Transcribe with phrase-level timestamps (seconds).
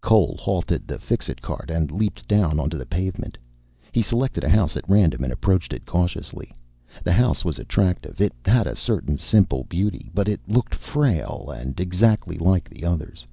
[0.00, 3.36] Cole halted the Fixit cart and leaped down onto the pavement.
[3.92, 6.56] He selected a house at random and approached it cautiously.
[7.04, 8.18] The house was attractive.
[8.18, 10.10] It had a certain simple beauty.
[10.14, 13.26] But it looked frail and exactly like the others.